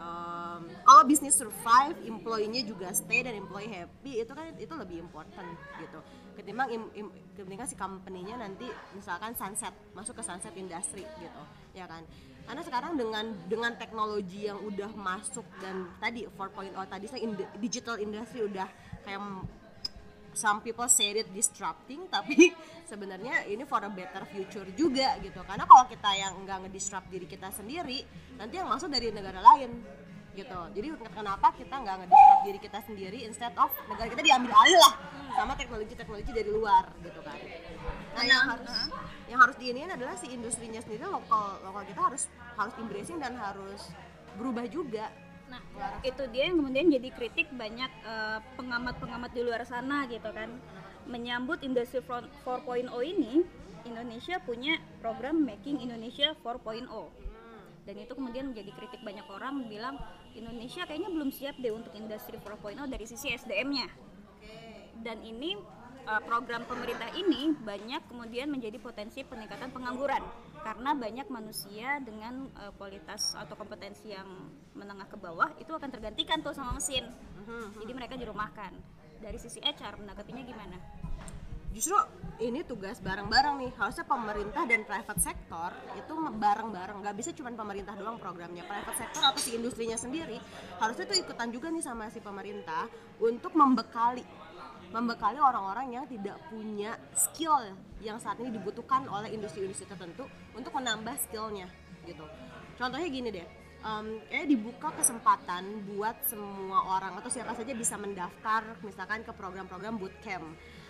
[0.00, 5.52] um, kalau bisnis survive employee-nya juga stay dan employee happy itu kan itu lebih important
[5.76, 6.00] gitu.
[6.40, 7.06] Ketimbang im, im,
[7.36, 8.64] ketimbang si company-nya nanti
[8.96, 11.42] misalkan sunset masuk ke sunset industry gitu
[11.76, 12.00] ya kan.
[12.48, 18.00] Karena sekarang dengan dengan teknologi yang udah masuk dan tadi 4.0 tadi saya in, digital
[18.00, 18.64] industry udah
[19.04, 19.20] kayak
[20.34, 22.52] some people say it disrupting tapi
[22.90, 25.40] sebenarnya ini for a better future juga gitu.
[25.44, 28.04] Karena kalau kita yang nggak ngedisrupt diri kita sendiri
[28.36, 29.82] nanti yang masuk dari negara lain
[30.38, 30.60] gitu.
[30.74, 34.94] Jadi kenapa kita nggak ngedisrupt diri kita sendiri instead of negara kita diambil alih lah
[35.34, 37.38] sama teknologi-teknologi dari luar gitu kan.
[38.14, 38.74] Nah yang harus
[39.26, 43.90] yang harus diinin adalah si industrinya sendiri lokal lokal kita harus harus embracing dan harus
[44.38, 45.10] berubah juga
[45.48, 45.60] Nah,
[46.04, 50.52] itu dia yang kemudian jadi kritik banyak uh, pengamat-pengamat di luar sana gitu kan.
[51.08, 53.40] Menyambut industri 4.0 ini,
[53.88, 56.84] Indonesia punya program Making Indonesia 4.0.
[57.88, 59.96] Dan itu kemudian menjadi kritik banyak orang bilang
[60.36, 63.88] Indonesia kayaknya belum siap deh untuk industri 4.0 dari sisi SDM-nya.
[65.00, 65.56] Dan ini
[66.08, 70.24] uh, program pemerintah ini banyak kemudian menjadi potensi peningkatan pengangguran.
[70.58, 74.26] Karena banyak manusia dengan uh, kualitas atau kompetensi yang
[74.72, 77.04] menengah ke bawah itu akan tergantikan tuh sama mesin.
[77.80, 78.72] Jadi mereka dirumahkan.
[79.18, 80.76] Dari sisi HR menanggapinya gimana?
[81.72, 81.96] Justru
[82.40, 83.72] ini tugas bareng-bareng nih.
[83.76, 87.04] Harusnya pemerintah dan private sector itu bareng-bareng.
[87.04, 88.64] Nggak bisa cuma pemerintah doang programnya.
[88.64, 90.40] Private sector atau si industrinya sendiri
[90.80, 92.88] harusnya tuh ikutan juga nih sama si pemerintah
[93.20, 94.22] untuk membekali
[94.88, 100.24] membekali orang-orang yang tidak punya skill yang saat ini dibutuhkan oleh industri-industri tertentu
[100.56, 101.68] untuk menambah skillnya
[102.08, 102.24] gitu.
[102.78, 103.46] Contohnya gini deh,
[103.84, 110.00] um, kayak dibuka kesempatan buat semua orang atau siapa saja bisa mendaftar misalkan ke program-program
[110.00, 110.46] bootcamp.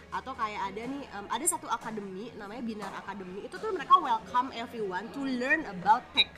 [0.08, 4.48] Atau kayak ada nih um, ada satu akademi namanya Binar Academy itu tuh mereka welcome
[4.56, 6.32] everyone to learn about tech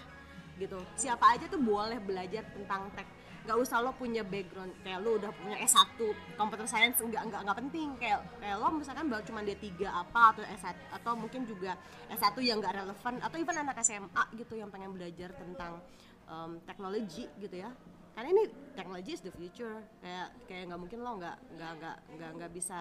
[0.59, 0.81] gitu.
[0.99, 3.07] Siapa aja tuh boleh belajar tentang tech
[3.41, 5.97] nggak usah lo punya background kayak lo udah punya S1
[6.37, 7.89] computer science nggak nggak nggak penting.
[7.97, 11.73] Kayak kayak lo misalkan baru cuma dia tiga apa atau S1 atau mungkin juga
[12.13, 15.81] S1 yang nggak relevan atau even anak SMA gitu yang pengen belajar tentang
[16.29, 17.73] um, teknologi gitu ya.
[18.13, 18.45] Karena ini
[18.77, 19.81] teknologi is the future.
[20.05, 22.79] Kayak kayak nggak mungkin lo nggak nggak nggak nggak nggak bisa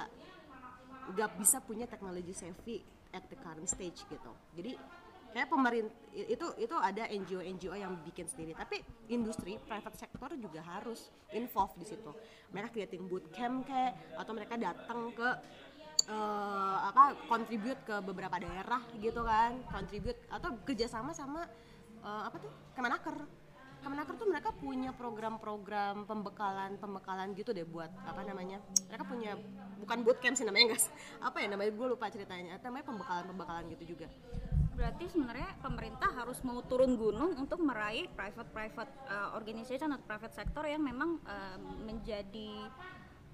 [1.10, 2.84] nggak bisa punya teknologi savvy
[3.16, 4.32] at the current stage gitu.
[4.54, 4.78] Jadi
[5.30, 8.58] kayak pemerintah itu itu ada NGO NGO yang bikin sendiri.
[8.58, 8.82] Tapi
[9.14, 12.12] industri private sector juga harus involve di situ.
[12.52, 15.30] Mereka creating bootcamp kayak atau mereka datang ke
[16.10, 19.62] uh, apa contribute ke beberapa daerah gitu kan.
[19.70, 21.46] Contribute atau kerjasama sama
[22.02, 23.18] uh, apa tuh Kemenaker.
[23.80, 28.60] Kemenaker tuh mereka punya program-program pembekalan pembekalan gitu deh buat apa namanya
[28.92, 29.40] mereka punya
[29.80, 30.92] bukan bootcamp sih namanya guys.
[31.24, 32.60] Apa ya namanya gue lupa ceritanya.
[32.60, 34.12] Namanya pembekalan pembekalan gitu juga
[34.80, 40.32] berarti sebenarnya pemerintah harus mau turun gunung untuk meraih private private uh, organization atau private
[40.32, 42.72] sector yang memang uh, menjadi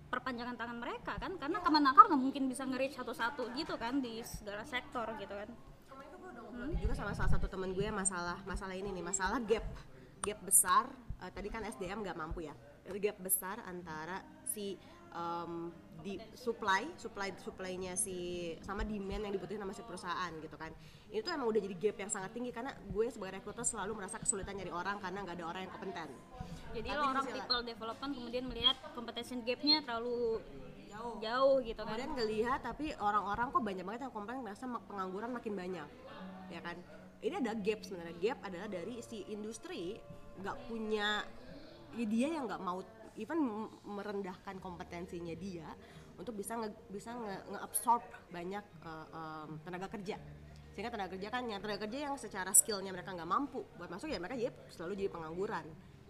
[0.09, 1.37] perpanjangan tangan mereka kan?
[1.37, 5.49] Karena Kemenaker nggak mungkin bisa nge satu-satu gitu kan di segala sektor gitu kan.
[6.55, 6.71] Hmm?
[6.79, 9.67] juga sama salah satu temen gue masalah masalah ini nih masalah gap
[10.23, 10.87] gap besar
[11.19, 12.55] uh, tadi kan SDM nggak mampu ya.
[12.89, 14.77] Gap besar antara si
[15.15, 15.71] um,
[16.05, 20.69] di supply supply supply-nya si sama demand yang dibutuhin sama si perusahaan gitu kan.
[21.09, 24.21] Ini tuh emang udah jadi gap yang sangat tinggi karena gue sebagai rekruter selalu merasa
[24.21, 26.09] kesulitan nyari orang karena nggak ada orang yang kompeten.
[26.77, 30.43] Jadi lo orang people development kemudian melihat competition gapnya terlalu
[30.93, 31.15] jauh.
[31.23, 31.97] jauh gitu kan.
[31.97, 35.89] Kemudian ngelihat tapi orang-orang kok banyak banget yang komplain merasa pengangguran makin banyak
[36.53, 36.77] ya kan?
[37.25, 38.15] Ini ada gap sebenarnya.
[38.21, 39.97] Gap adalah dari si industri
[40.37, 41.25] nggak punya
[41.95, 42.83] ya dia yang nggak mau
[43.19, 45.67] even merendahkan kompetensinya dia
[46.15, 47.59] untuk bisa nge, bisa nge, nge
[48.31, 50.15] banyak uh, um, tenaga kerja.
[50.75, 54.11] Sehingga tenaga kerja kan yang tenaga kerja yang secara skillnya mereka nggak mampu buat masuk
[54.11, 55.65] ya mereka jadi selalu jadi pengangguran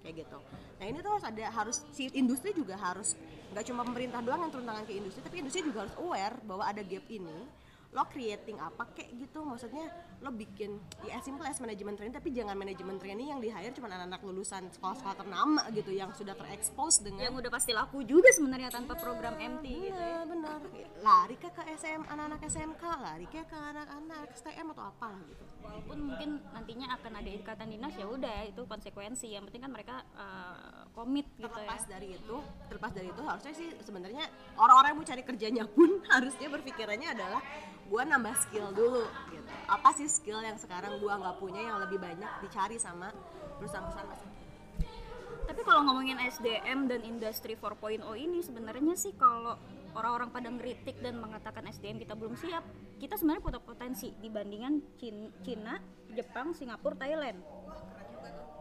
[0.06, 0.38] kayak gitu.
[0.78, 3.18] Nah ini tuh harus ada harus si industri juga harus
[3.54, 6.64] nggak cuma pemerintah doang yang turun tangan ke industri tapi industri juga harus aware bahwa
[6.66, 7.38] ada gap ini
[7.96, 9.40] lo creating apa kayak gitu.
[9.48, 9.88] Maksudnya
[10.20, 10.76] lo bikin
[11.08, 14.20] ya as simple as manajemen training tapi jangan manajemen training yang di hire cuma anak-anak
[14.26, 19.00] lulusan sekolah-sekolah ternama gitu yang sudah terekspos dengan yang udah pasti laku juga sebenarnya tanpa
[19.00, 20.22] program MT bener, gitu ya.
[20.28, 20.60] Benar
[21.06, 25.46] lari ke ke SM anak-anak SMK lari ke ke anak-anak STM atau apa gitu.
[25.62, 29.34] Walaupun mungkin nantinya akan ada ikatan dinas ya udah itu konsekuensi.
[29.34, 32.00] Yang penting kan mereka uh, komit gitu terlepas ya.
[32.00, 32.36] dari itu
[32.72, 37.42] terlepas dari itu harusnya sih sebenarnya orang-orang yang mau cari kerjanya pun harusnya berpikirannya adalah
[37.86, 42.00] gue nambah skill dulu gitu apa sih skill yang sekarang gue nggak punya yang lebih
[42.02, 43.12] banyak dicari sama
[43.62, 44.34] perusahaan-perusahaan masa kini
[45.46, 49.54] Tapi kalau ngomongin SDM dan industri 4.0 ini sebenarnya sih kalau
[49.94, 52.66] orang-orang pada ngeritik dan mengatakan SDM kita belum siap,
[52.98, 55.78] kita sebenarnya punya potensi dibandingkan Cin- Cina,
[56.12, 57.40] Jepang, Singapura, Thailand.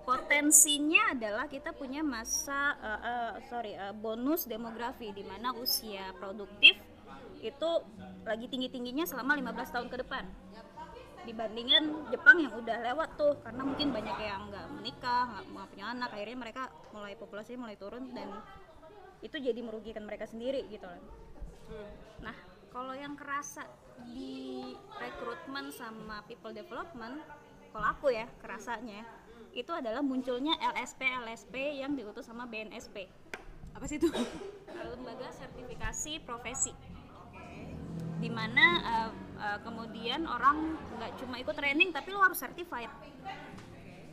[0.04, 6.76] Potensinya adalah kita punya masa eh, eh, sorry eh, bonus demografi di mana usia produktif
[7.40, 7.70] itu
[8.24, 10.24] lagi tinggi-tingginya selama 15 tahun ke depan.
[11.24, 15.86] Dibandingkan Jepang yang udah lewat tuh karena mungkin banyak yang nggak menikah nggak nggak punya
[15.88, 16.62] anak akhirnya mereka
[16.92, 18.28] mulai populasinya mulai turun dan
[19.24, 21.00] itu jadi merugikan mereka sendiri gitu loh.
[22.20, 22.36] Nah
[22.68, 23.64] kalau yang kerasa
[24.04, 27.24] di rekrutmen sama people development
[27.72, 29.23] kalau aku ya kerasanya
[29.54, 33.06] itu adalah munculnya LSP LSP yang diutus sama BNSP
[33.74, 34.08] apa sih itu?
[34.70, 36.72] Lembaga sertifikasi profesi.
[38.22, 42.90] Di mana uh, uh, kemudian orang nggak cuma ikut training tapi lo harus certified.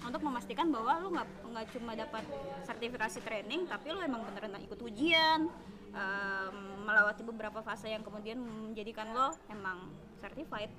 [0.02, 2.26] Untuk memastikan bahwa lo nggak nggak cuma dapat
[2.66, 5.46] sertifikasi training tapi lo emang beneran ikut ujian
[5.94, 10.74] um, melewati beberapa fase yang kemudian menjadikan lo emang certified.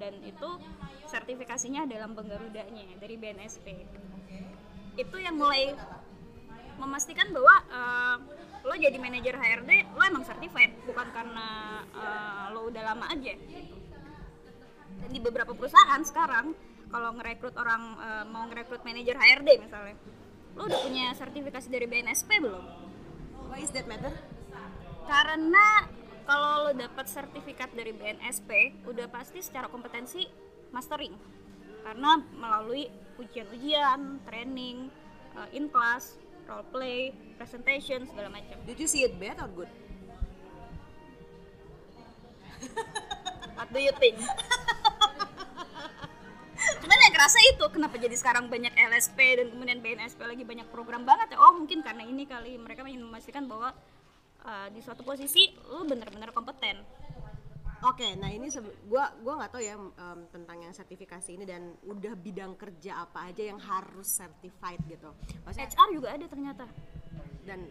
[0.00, 0.48] Dan itu
[1.08, 3.66] sertifikasinya dalam penggarudanya dari BNSP
[4.96, 5.72] itu yang mulai
[6.76, 8.16] memastikan bahwa uh,
[8.62, 11.46] lo jadi manajer HRD lo emang certified bukan karena
[11.96, 13.34] uh, lo udah lama aja.
[15.02, 16.54] Dan di beberapa perusahaan sekarang
[16.92, 19.96] kalau ngerekrut orang uh, mau ngerekrut manajer HRD misalnya
[20.52, 22.64] lo udah punya sertifikasi dari BNSP belum?
[23.48, 24.12] Why is that matter?
[25.08, 25.88] Karena
[26.22, 30.26] kalau lo dapat sertifikat dari BNSP udah pasti secara kompetensi
[30.70, 31.14] mastering.
[31.82, 32.86] Karena melalui
[33.18, 34.88] ujian-ujian training
[35.34, 38.58] uh, in class role play presentation segala macam.
[38.66, 39.70] Did you see it bad or good?
[43.58, 44.18] What do you think?
[46.82, 51.02] Cuman yang kerasa itu kenapa jadi sekarang banyak LSP dan kemudian BNSP lagi banyak program
[51.06, 51.38] banget ya?
[51.38, 52.58] Oh mungkin karena ini kali.
[52.58, 53.74] Mereka ingin memastikan bahwa
[54.42, 56.82] uh, di suatu posisi lo bener-bener kompeten
[57.82, 61.74] Oke, nah ini sebe- gua gua nggak tahu ya em, tentang yang sertifikasi ini dan
[61.82, 65.10] udah bidang kerja apa aja yang harus certified gitu.
[65.42, 66.64] Maksudnya HR juga ada ternyata
[67.42, 67.66] dan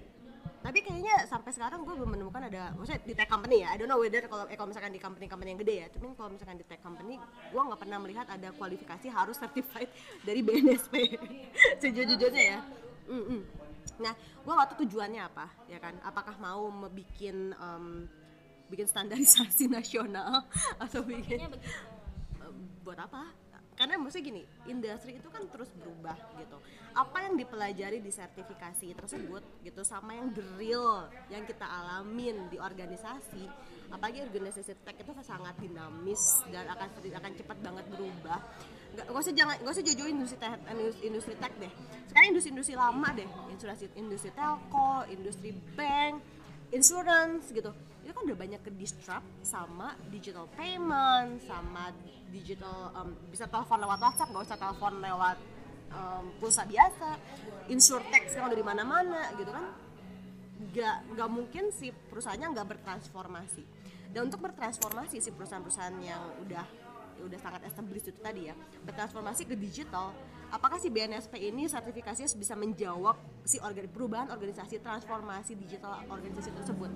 [0.62, 3.90] tapi kayaknya sampai sekarang gue belum menemukan ada maksudnya di tech company ya I don't
[3.90, 6.66] know whether kalau eh, kalau misalkan di company-company yang gede ya tapi kalau misalkan di
[6.70, 7.18] tech company
[7.50, 9.90] gue nggak pernah melihat ada kualifikasi harus certified
[10.22, 11.18] dari BNSP
[11.82, 12.60] sejujurnya ya
[13.10, 13.42] Mm-mm.
[13.99, 18.08] Nah gue nggak tahu tujuannya apa ya kan apakah mau bikin em,
[18.71, 20.47] bikin standarisasi nasional
[20.80, 21.43] atau bikin
[22.82, 23.30] buat apa?
[23.71, 26.58] Karena maksudnya gini, industri itu kan terus berubah gitu.
[26.93, 32.62] Apa yang dipelajari di sertifikasi tersebut gitu sama yang the real yang kita alamin di
[32.62, 33.47] organisasi,
[33.89, 38.39] apalagi organisasi tech itu sangat dinamis dan akan akan cepat banget berubah.
[38.91, 40.60] Gak, gak usah jangan gak usah jojoin industri tech,
[40.99, 41.71] industri, tech deh.
[42.12, 46.19] Sekarang industri-industri lama deh, industri industri telco, industri bank,
[46.75, 47.71] insurance gitu.
[48.04, 51.93] Itu kan udah banyak ke disrupt sama digital payment sama
[52.32, 55.38] digital um, bisa telepon lewat WhatsApp nggak usah telepon lewat
[55.95, 57.15] um, pulsa biasa.
[57.71, 59.71] Insurtech sekarang udah di mana-mana gitu kan.
[60.71, 63.63] Nggak nggak mungkin si perusahaannya nggak bertransformasi.
[64.12, 66.65] Dan untuk bertransformasi si perusahaan-perusahaan yang udah
[67.24, 68.56] udah sangat established itu tadi ya.
[68.86, 70.14] Bertransformasi ke digital
[70.52, 73.16] apakah si BNSP ini sertifikasinya bisa menjawab
[73.48, 76.92] si organ perubahan organisasi transformasi digital organisasi tersebut?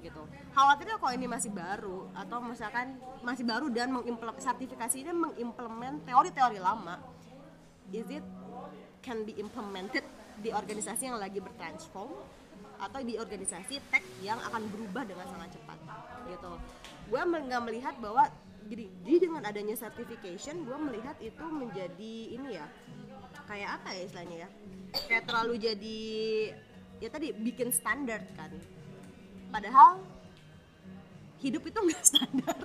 [0.00, 0.22] Gitu.
[0.56, 6.96] Khawatirnya kalau ini masih baru atau misalkan masih baru dan mengimplement sertifikasinya mengimplement teori-teori lama
[7.92, 8.24] is it
[9.04, 10.02] can be implemented
[10.40, 12.16] di organisasi yang lagi bertransform
[12.80, 15.78] atau di organisasi tech yang akan berubah dengan sangat cepat?
[16.32, 16.52] Gitu.
[17.12, 18.24] Gue nggak melihat bahwa
[18.68, 22.66] jadi, jadi dengan adanya certification gue melihat itu menjadi ini ya
[23.50, 24.48] kayak apa ya istilahnya ya?
[25.06, 26.00] Kayak terlalu jadi
[27.00, 28.52] ya tadi bikin standar kan.
[29.50, 29.98] Padahal
[31.40, 32.58] hidup itu nggak standar.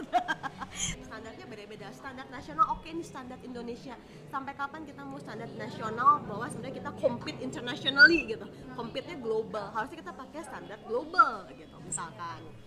[1.08, 1.88] Standarnya beda-beda.
[1.96, 3.96] Standar nasional oke ini standar Indonesia.
[4.30, 8.46] Sampai kapan kita mau standar nasional bahwa sebenarnya kita compete internationally gitu?
[8.76, 9.72] Compete-nya global.
[9.72, 12.65] Harusnya kita pakai standar global gitu misalkan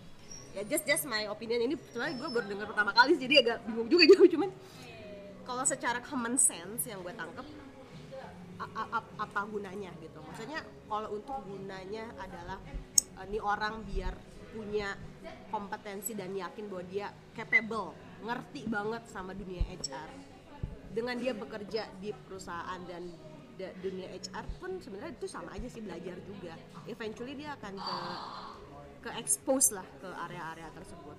[0.56, 1.64] ya just just my opinion.
[1.68, 4.50] Ini sebenarnya gue baru dengar pertama kali jadi agak bingung juga jauh cuman
[5.48, 7.46] kalau secara common sense yang gue tangkep
[9.18, 10.18] apa gunanya gitu?
[10.18, 12.58] Maksudnya kalau untuk gunanya adalah
[13.26, 14.14] ini orang biar
[14.50, 14.94] punya
[15.52, 17.06] kompetensi dan yakin bahwa dia
[17.36, 20.10] capable ngerti banget sama dunia HR
[20.90, 23.06] dengan dia bekerja di perusahaan dan
[23.54, 26.54] da- dunia HR pun sebenarnya itu sama aja sih belajar juga.
[26.90, 27.96] Eventually dia akan ke
[29.08, 31.16] ke expose lah ke area-area tersebut.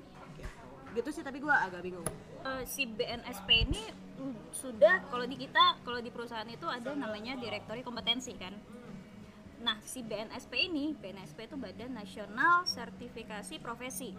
[0.90, 1.10] Gitu.
[1.14, 2.06] sih tapi gue agak bingung.
[2.42, 3.84] Eh, si BNSP ini
[4.18, 8.58] mm, sudah kalau di kita kalau di perusahaan itu ada namanya direktori kompetensi kan?
[9.62, 14.18] Nah si BNSP ini BNSP itu Badan Nasional Sertifikasi Profesi.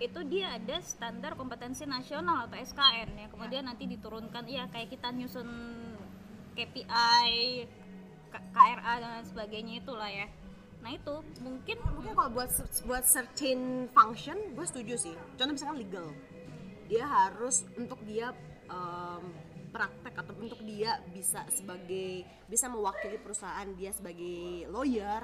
[0.00, 5.12] Itu dia ada standar kompetensi nasional atau SKN yang kemudian nanti diturunkan ya kayak kita
[5.12, 5.48] nyusun
[6.56, 7.66] KPI
[8.32, 10.30] KRA dan sebagainya itulah ya
[10.82, 11.16] nah itu.
[11.42, 12.50] Mungkin mungkin kalau buat
[12.86, 15.14] buat certain function gue setuju sih.
[15.36, 16.08] Contoh misalkan legal.
[16.88, 18.32] Dia harus untuk dia
[18.70, 19.24] em,
[19.68, 25.20] praktek atau untuk dia bisa sebagai bisa mewakili perusahaan dia sebagai lawyer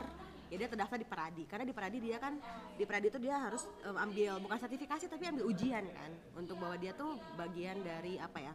[0.52, 2.36] ya dia terdaftar di Peradi karena di Peradi dia kan
[2.76, 6.10] di Peradi itu dia harus em, ambil bukan sertifikasi tapi ambil ujian kan.
[6.36, 8.52] Untuk bahwa dia tuh bagian dari apa ya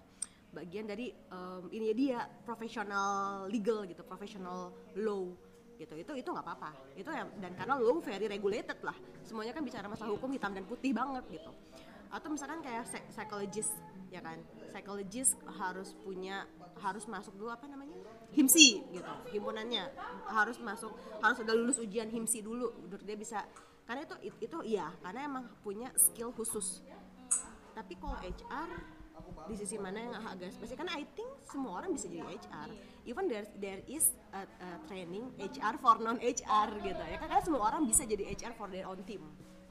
[0.49, 5.48] bagian dari em, ini dia profesional legal gitu profesional law
[5.79, 5.93] gitu.
[5.95, 6.75] Itu itu nggak apa-apa.
[6.99, 8.95] Itu ya dan karena law very regulated lah.
[9.23, 11.51] Semuanya kan bicara masalah hukum hitam dan putih banget gitu.
[12.11, 12.83] Atau misalkan kayak
[13.15, 13.71] psychologist
[14.11, 14.43] ya kan?
[14.75, 16.43] Psychologist harus punya
[16.83, 17.95] harus masuk dulu apa namanya?
[18.35, 19.13] Himsi gitu.
[19.31, 19.87] Himpunannya.
[20.27, 20.91] Harus masuk
[21.23, 22.75] harus udah lulus ujian himsi dulu.
[22.91, 23.39] Biar dia bisa.
[23.87, 24.91] Karena itu itu, itu iya.
[24.99, 26.83] Karena emang punya skill khusus.
[27.73, 28.98] Tapi kalau HR
[29.49, 30.85] di sisi mana yang agak spesifik?
[30.85, 32.69] Karena I think semua orang bisa jadi HR
[33.09, 37.17] even there there is a, a training HR for non HR gitu ya.
[37.17, 39.25] Karena semua orang bisa jadi HR for their own team.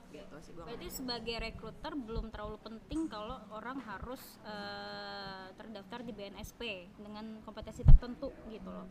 [0.08, 6.12] Gitu sih gua Berarti sebagai rekruter belum terlalu penting kalau orang harus eh, terdaftar di
[6.16, 6.60] BNSP
[6.98, 8.88] dengan kompetensi tertentu gitu loh.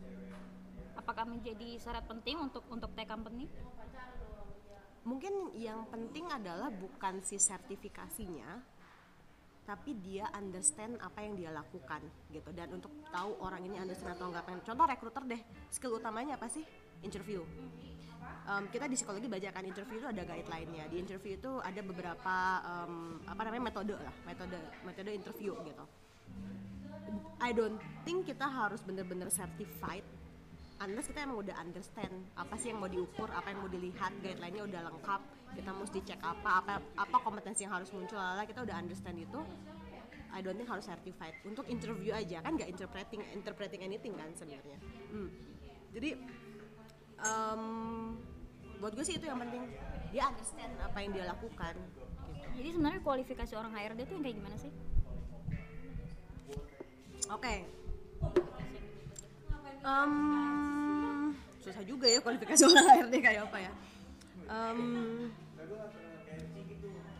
[0.97, 3.45] Apakah menjadi syarat penting untuk untuk tech company?
[5.07, 8.59] mungkin yang penting adalah bukan si sertifikasinya
[9.67, 11.99] tapi dia understand apa yang dia lakukan
[12.31, 12.55] gitu.
[12.55, 15.41] Dan untuk tahu orang ini understand atau enggak pengen contoh rekruter deh.
[15.67, 16.63] Skill utamanya apa sih?
[17.03, 17.43] Interview.
[18.47, 20.87] Em, kita di psikologi belajar kan interview itu ada guideline-nya.
[20.87, 25.83] Di interview itu ada beberapa em, apa namanya metode lah metode metode interview gitu.
[27.43, 27.77] I don't
[28.07, 30.07] think kita harus bener-bener certified
[30.83, 34.63] unless kita emang udah understand apa sih yang mau diukur, apa yang mau dilihat, guideline-nya
[34.67, 35.21] udah lengkap,
[35.57, 39.41] kita mesti cek apa, apa apa kompetensi yang harus muncul, lala kita udah understand itu.
[40.27, 44.77] I don't think harus certified untuk interview aja kan nggak interpreting interpreting anything kan sebenarnya.
[45.09, 45.31] Hmm.
[45.95, 46.09] Jadi
[47.25, 47.63] em,
[48.77, 49.65] buat gue sih itu yang penting
[50.13, 51.73] dia understand apa yang dia lakukan.
[51.73, 52.05] Gitu.
[52.57, 54.71] Jadi sebenarnya kualifikasi orang HRD itu yang kayak gimana sih?
[57.33, 57.55] Oke.
[59.87, 60.56] Em, susah
[61.87, 63.71] juga ya kualifikasi orang HRD kayak apa ya.
[64.47, 64.79] Em,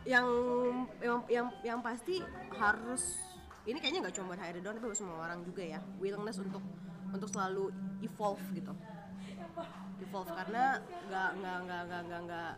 [0.08, 0.28] yang
[1.00, 2.20] yang yang yang pasti
[2.56, 3.16] harus
[3.68, 5.80] ini kayaknya nggak cuma buat HRD doang tapi buat semua orang juga ya.
[5.96, 6.60] Willingness untuk
[7.08, 7.72] untuk selalu
[8.04, 8.72] evolve gitu.
[9.98, 10.78] Evolve karena
[11.10, 12.52] nggak nggak nggak nggak nggak nggak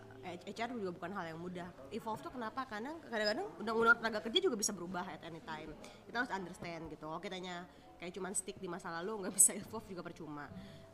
[0.54, 1.68] HR juga bukan hal yang mudah.
[1.90, 2.66] Evolve tuh kenapa?
[2.68, 5.74] Karena kadang-kadang undang-undang tenaga kerja juga bisa berubah at any time.
[6.06, 7.08] Kita harus understand gitu.
[7.08, 7.64] Kalau kitanya
[7.98, 10.46] kayak cuman stick di masa lalu nggak bisa evolve juga percuma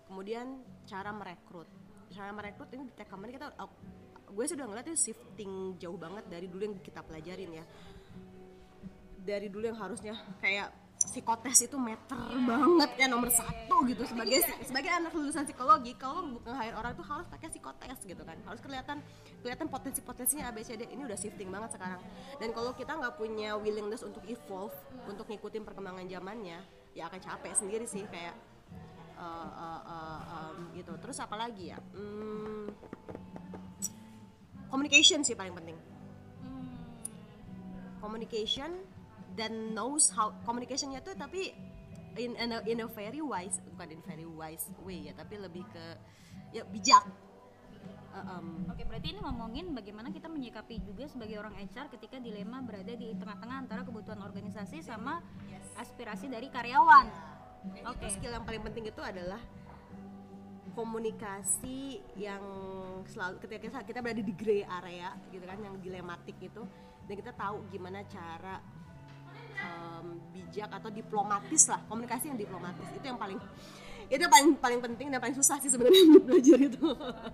[0.07, 1.69] kemudian cara merekrut.
[2.15, 3.51] Cara merekrut ini di tech company kita
[4.27, 7.65] gue sudah ngeliat itu shifting jauh banget dari dulu yang kita pelajarin ya.
[9.27, 12.17] Dari dulu yang harusnya kayak psikotes itu meter
[12.49, 14.03] banget ya nomor satu gitu.
[14.09, 18.39] Sebagai sebagai anak lulusan psikologi kalau bukan hire orang itu harus pakai psikotes gitu kan.
[18.47, 19.05] Harus kelihatan
[19.45, 22.01] kelihatan potensi potensinya ABCD ini udah shifting banget sekarang.
[22.43, 24.75] Dan kalau kita nggak punya willingness untuk evolve
[25.07, 26.59] untuk ngikutin perkembangan zamannya
[26.97, 28.33] ya akan capek sendiri sih kayak
[29.17, 30.93] uh, uh, uh, um, gitu.
[31.01, 31.79] Terus apa lagi ya?
[31.97, 32.71] Hmm,
[34.71, 35.79] communication sih paling penting.
[38.01, 38.71] Communication
[39.37, 41.53] dan knows how communicationnya tuh tapi
[42.17, 45.65] in in a, in a very wise bukan in very wise way ya tapi lebih
[45.69, 45.85] ke
[46.57, 47.05] ya bijak.
[48.17, 52.65] Uh, um, Oke, berarti ini ngomongin bagaimana kita menyikapi juga sebagai orang HR ketika dilema
[52.65, 55.21] berada di tengah-tengah antara kebutuhan organisasi sama
[55.77, 57.07] aspirasi dari karyawan.
[57.13, 57.36] Dan
[57.87, 58.07] Oke.
[58.07, 59.41] itu skill yang paling penting itu adalah
[60.77, 62.45] komunikasi yang
[63.09, 66.63] selalu ketika kita, berada di gray area gitu kan yang dilematik itu
[67.09, 68.61] dan kita tahu gimana cara
[69.57, 73.41] em, bijak atau diplomatis lah komunikasi yang diplomatis itu yang paling
[74.07, 76.89] itu paling paling penting dan paling susah sih sebenarnya belajar itu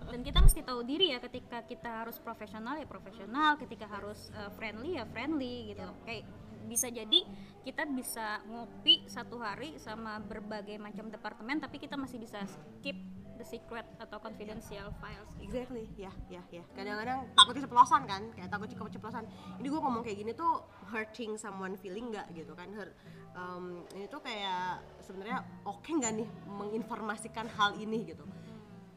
[0.09, 4.49] Dan kita mesti tahu diri ya ketika kita harus profesional ya profesional, ketika harus uh,
[4.57, 5.84] friendly ya friendly gitu.
[6.09, 6.24] Kayak
[6.66, 7.26] bisa jadi
[7.62, 12.98] kita bisa ngopi satu hari sama berbagai macam departemen tapi kita masih bisa skip
[13.42, 15.50] the secret atau confidential files gitu.
[15.50, 16.62] Exactly, ya, ya, ya.
[16.78, 19.24] Kadang-kadang takut keceplosan kan, kayak takut keceplosan.
[19.58, 22.70] Ini gue ngomong kayak gini tuh hurting someone feeling nggak gitu kan?
[22.70, 22.94] Hurt,
[23.34, 28.24] um, ini tuh kayak sebenarnya oke nggak nih menginformasikan hal ini gitu.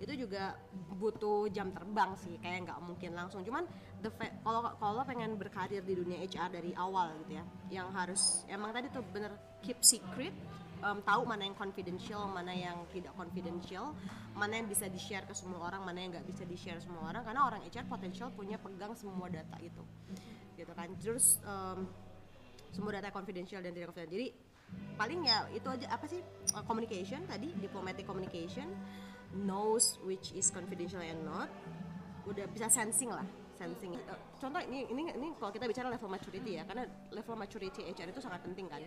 [0.05, 0.53] Itu juga
[1.01, 3.41] butuh jam terbang sih kayak nggak mungkin langsung.
[3.41, 3.65] Cuman
[4.05, 4.13] the
[4.45, 7.43] kalau kalau pengen berkarir di dunia HR dari awal gitu ya
[7.73, 9.33] yang harus emang tadi tuh bener
[9.65, 10.31] keep secret
[10.85, 13.97] um, tahu mana yang confidential mana yang tidak confidential
[14.37, 17.09] mana yang bisa di share ke semua orang mana yang nggak bisa di share semua
[17.09, 19.81] orang karena orang HR potensial punya pegang semua data itu
[20.55, 20.87] gitu kan.
[21.01, 21.89] Terus um,
[22.71, 24.15] semua data confidential dan tidak confidential.
[24.15, 24.27] Jadi
[24.97, 26.19] paling ya itu aja apa sih
[26.55, 28.65] uh, communication tadi diplomatic communication
[29.35, 31.51] knows which is confidential and not
[32.25, 33.25] udah bisa sensing lah
[33.55, 33.95] sensing.
[33.95, 36.83] Uh, contoh ini ini ini kalau kita bicara level maturity ya karena
[37.15, 38.83] level maturity HR itu sangat penting kan.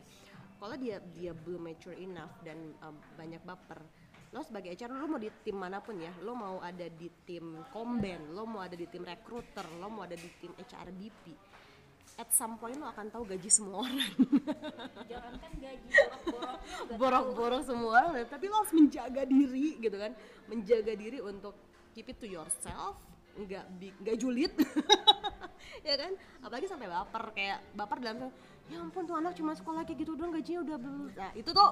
[0.59, 3.81] Kalau dia dia belum mature enough dan um, banyak baper
[4.29, 7.65] lo sebagai HR lo mau di tim mana pun ya lo mau ada di tim
[7.73, 11.25] komben lo mau ada di tim recruiter lo mau ada di tim HR BP
[12.19, 14.13] at some point lo akan tahu gaji semua orang.
[15.07, 16.59] Jangankan gaji borok-borok
[16.99, 18.27] borok-borok semua orang.
[18.27, 20.13] Tapi lo harus menjaga diri gitu kan.
[20.51, 21.55] Menjaga diri untuk
[21.95, 22.99] keep it to yourself.
[23.39, 23.65] Nggak
[24.03, 24.53] nggak julid.
[25.85, 26.15] Ya kan?
[26.43, 27.35] Apalagi sampai baper.
[27.35, 28.31] Kayak baper dalam
[28.69, 31.71] ya ampun tuh anak cuma sekolah kayak gitu doang gajinya udah belum nah itu tuh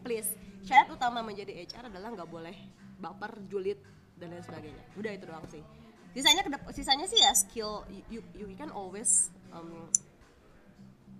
[0.00, 0.32] please.
[0.64, 2.56] Syarat utama menjadi HR adalah nggak boleh
[2.96, 3.78] baper julid
[4.16, 4.84] dan lain sebagainya.
[4.96, 5.62] Udah itu doang sih
[6.12, 6.42] sisanya
[6.72, 9.88] sisanya sih ya skill you, you, you can always um,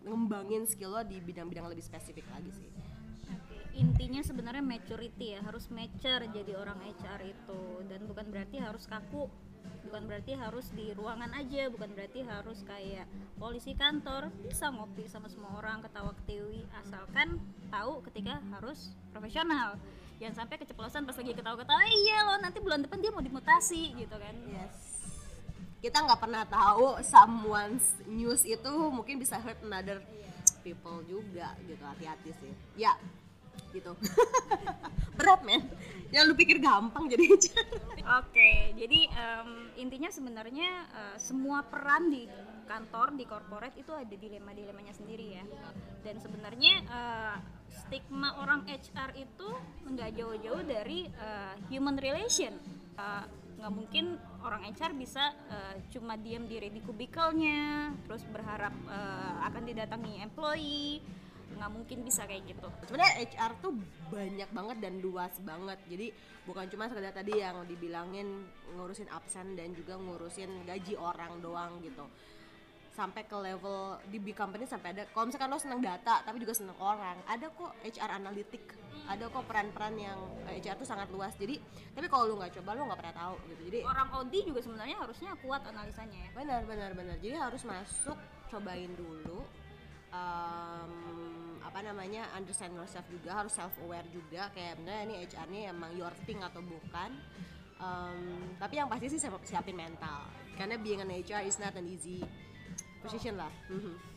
[0.04, 2.70] ngembangin skill lo di bidang-bidang lebih spesifik lagi sih.
[3.72, 7.62] Intinya sebenarnya maturity ya harus mature jadi orang HR itu.
[7.88, 9.32] Dan bukan berarti harus kaku
[9.82, 15.26] bukan berarti harus di ruangan aja bukan berarti harus kayak polisi kantor bisa ngopi sama
[15.28, 19.76] semua orang ketawa ketiwi asalkan tahu ketika harus profesional
[20.22, 23.98] jangan sampai keceplosan pas lagi ketawa-ketawa "Eh, iya loh nanti bulan depan dia mau dimutasi
[23.98, 24.74] gitu kan Yes.
[25.82, 29.98] Kita nggak pernah tahu someone's news itu mungkin bisa hurt another
[30.62, 31.82] people juga gitu.
[31.82, 32.54] Hati-hati sih.
[32.78, 32.94] Ya,
[33.74, 33.90] gitu.
[35.18, 35.66] Berat men.
[36.14, 37.26] Yang lu pikir gampang jadi
[38.22, 42.30] Oke, jadi em, intinya sebenarnya eh, semua peran di
[42.70, 45.44] kantor di corporate itu ada dilema-dilemanya sendiri ya.
[46.06, 47.36] Dan sebenarnya eh,
[47.72, 49.48] stigma orang HR itu
[49.88, 52.52] nggak jauh-jauh dari eh, human relation.
[52.96, 53.24] Eh,
[53.62, 59.62] nggak mungkin orang HR bisa eh, cuma diam diri di kubikelnya, terus berharap eh, akan
[59.64, 61.00] didatangi employee.
[61.52, 62.68] Nggak mungkin bisa kayak gitu.
[62.88, 63.76] sebenarnya HR tuh
[64.08, 65.78] banyak banget dan luas banget.
[65.84, 66.06] Jadi
[66.48, 72.08] bukan cuma sekedar tadi yang dibilangin ngurusin absen dan juga ngurusin gaji orang doang gitu.
[72.92, 76.52] Sampai ke level di big company sampai ada kalau misalkan lo seneng data tapi juga
[76.52, 78.64] seneng orang, ada kok HR analitik.
[79.02, 81.32] Ada kok peran-peran yang eh, HR tuh sangat luas.
[81.34, 81.56] Jadi
[81.90, 83.62] tapi kalau lu nggak coba lu nggak pernah tahu gitu.
[83.72, 86.30] Jadi Orang Audi juga sebenarnya harusnya kuat analisanya ya.
[86.32, 88.16] benar benar benar jadi harus masuk
[88.48, 89.40] cobain dulu
[90.12, 90.92] Em,
[91.64, 95.96] apa namanya understand yourself juga harus self aware juga kayak bener ini HR nya emang
[95.96, 97.16] your thing atau bukan
[97.80, 101.88] Em, tapi yang pasti sih siap- siapin mental karena being an HR is not an
[101.88, 102.20] easy
[103.02, 104.14] position lah Mhm.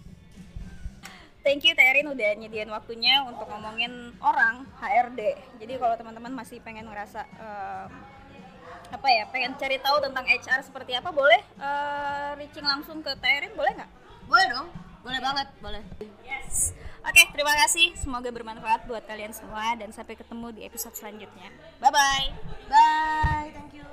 [1.45, 5.37] Thank you Terin udah nyediain waktunya untuk ngomongin orang HRD.
[5.61, 7.85] Jadi kalau teman-teman masih pengen ngerasa eh,
[8.89, 13.53] apa ya, pengen cari tahu tentang HR seperti apa, boleh eh, reaching langsung ke Terin,
[13.53, 13.91] boleh nggak?
[14.25, 14.67] boleh dong
[15.05, 15.83] boleh banget boleh
[16.25, 16.73] Yes.
[17.05, 17.93] Oke, terima kasih.
[17.93, 21.53] Semoga bermanfaat buat kalian semua dan sampai ketemu di episode selanjutnya.
[21.77, 22.27] Bye bye.
[22.65, 23.85] bye thank you